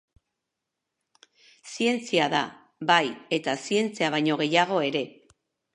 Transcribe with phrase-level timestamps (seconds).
[1.73, 2.41] Zientzia da,
[2.93, 3.03] bai
[3.39, 5.07] eta zientzia baino gehiago ere.